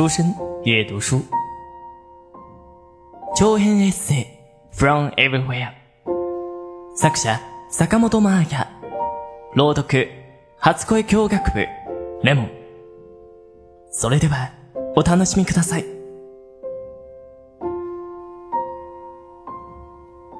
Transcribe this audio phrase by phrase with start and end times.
[0.00, 0.34] 书生
[0.64, 1.20] 阅读书，
[3.36, 4.26] 長編エッセイ。
[4.74, 5.72] From Everywhere
[6.96, 7.38] 作者
[7.68, 8.70] 坂本真綾
[9.54, 10.08] 朗読
[10.56, 11.66] 初恋教学部。
[12.22, 12.50] レモン。
[13.90, 14.52] それでは
[14.96, 15.84] お楽しみください。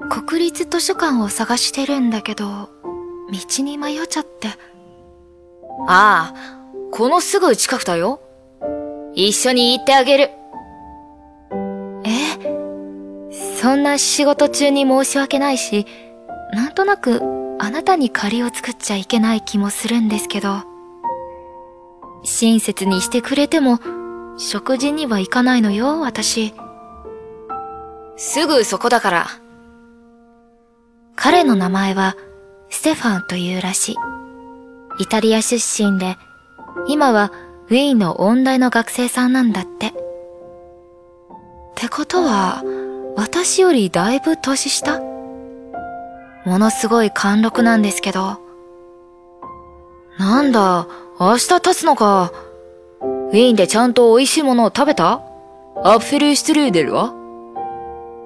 [0.09, 4.48] 国立図書館を探してるんだけど道に迷っちゃって。
[5.87, 6.34] ああ
[6.92, 8.20] このすぐ近くだよ
[9.14, 10.30] 一緒に行ってあげる。
[12.05, 12.38] え？
[13.56, 15.87] そんな仕事中に申し訳ないし
[16.52, 17.20] なんとなく
[17.59, 20.62] あなたに借りを作っちゃいけない気もするんですけど。
[22.23, 23.78] 親切にしてくれても
[24.37, 26.54] 食事には行かないのよ私。
[28.16, 29.27] すぐそこだから。
[31.16, 32.16] 彼の名前は
[32.68, 33.96] ステファンというらしい。
[34.98, 36.16] イタリア出身で
[36.87, 37.32] 今は
[37.71, 39.87] ウィーンの音大の学生さんなんだって。
[39.87, 39.93] っ
[41.76, 42.65] てことは、
[43.16, 44.99] 私よりだいぶ年下？
[46.45, 48.41] ものすごい貫禄なんですけど。
[50.18, 50.88] なんだ、
[51.21, 52.32] 明日経つのか。
[53.02, 55.23] ウィーンでちゃんと美味しいものを食べた？
[55.85, 57.13] アッフェルシュトゥルーデルは？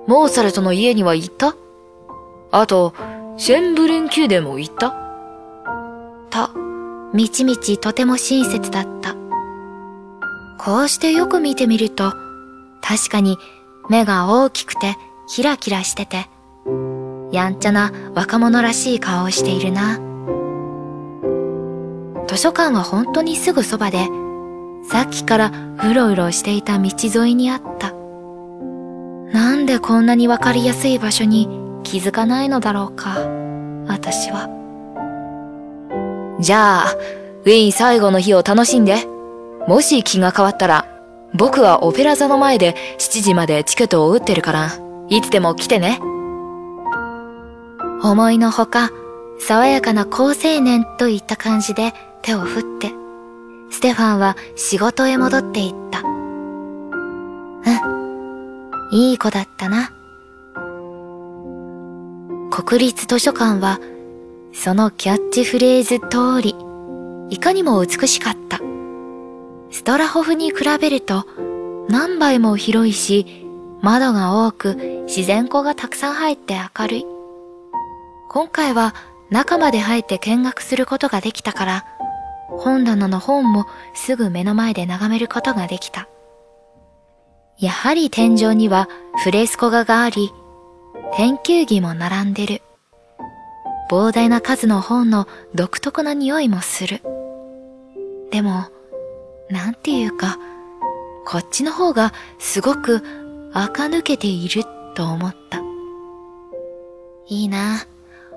[0.07, 1.55] モーツァルトの家には行った？
[2.51, 2.95] あと、
[3.37, 4.95] シェンブルン宮殿も行った？
[6.31, 6.49] と、
[7.13, 9.15] みちみちとても親切だった。
[10.65, 12.15] こうしてよく見てみると、
[12.81, 13.37] 確かに
[13.91, 14.97] 目が大きくて
[15.29, 16.27] キラキラしてて、
[17.33, 19.99] やんちゃな若者らしい顔をしているな。
[22.27, 24.09] 図書館は本当にすぐそばで、
[24.89, 25.53] さっきから
[25.85, 27.93] うろうろしていた道沿いにあった。
[29.35, 31.47] なんでこんなにわかりやすい場所に
[31.83, 33.19] 気づかないのだろうか、
[33.87, 34.49] 私は。
[36.41, 36.95] じゃあ、
[37.45, 39.14] ウィーン最後の日を楽しんで。
[39.67, 40.87] もし気が変わったら、
[41.35, 44.71] 僕はオペラ座の前で7時までチケットを打ってるから、
[45.09, 45.99] いつでも来てね。
[48.03, 48.91] 思いのほか、
[49.41, 52.93] 爽やかな好青年といった感じで手を振って、
[53.71, 56.03] ステファンは仕事へ戻っていった。
[56.03, 56.05] う
[58.93, 58.93] ん。
[58.93, 59.91] いい子だったな。
[62.51, 63.81] 国立図書館は、
[64.53, 66.55] そのキャッチフレーズ通り、
[67.31, 68.61] いかにも美しかった。
[69.75, 71.27] ストラホフに比べると
[71.89, 73.45] 何倍も広いし、
[73.83, 74.77] 窓が多く
[75.09, 77.07] 自然光がたくさん入って明るい。
[78.31, 78.95] 今回は
[79.31, 81.85] 中まで入って見学することができたから、
[82.51, 86.09] 本棚の本もすぐ目の前で眺めることができた。
[87.59, 88.89] やはり天井には
[89.25, 90.31] フレスコ画があり、
[91.17, 92.63] 天球儀も並んでる。
[93.91, 97.03] 膨大な数の本の独特な匂いもする。
[98.31, 98.69] でも、
[99.51, 100.39] なんていうか、
[101.27, 103.03] こっちの方がすごく
[103.53, 104.63] 垢抜けている
[104.95, 105.61] と思った。
[107.27, 107.87] いいな、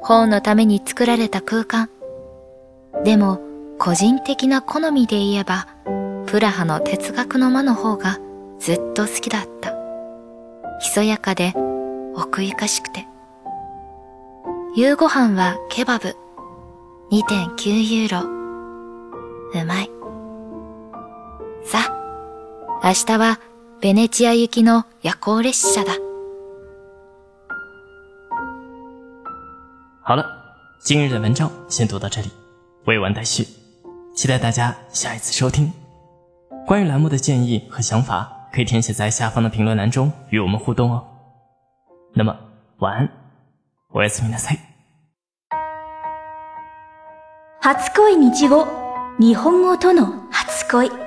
[0.01, 1.89] 本のために作られた空間。
[3.03, 3.39] でも、
[3.79, 5.67] 個人的な好みで言えば、
[6.25, 8.19] プラハの哲学の間の方が
[8.59, 9.73] ずっと好きだった。
[10.79, 11.53] ひそやかで
[12.15, 13.07] 奥ゆかしくて。
[14.75, 16.15] 夕ご飯はケバブ。
[17.11, 19.61] 2.9ユーロ。
[19.61, 19.96] うまい。
[22.87, 23.37] 明日は
[23.81, 25.91] ベネチア行きの夜行列车だ。
[30.01, 30.25] 好了，
[30.79, 32.31] 今日的文章先读到这里，
[32.85, 33.45] 未完待续，
[34.15, 35.69] 期待大家下一次收听。
[36.65, 41.03] 关于栏目的建议和想法，可以填写在下方的评论栏中与我们互动哦。
[42.13, 42.37] 那么，
[42.77, 43.09] 晚安，
[43.91, 44.59] おやすみなさい。
[47.59, 48.65] 初恋日語、
[49.19, 51.06] 日本語との初恋。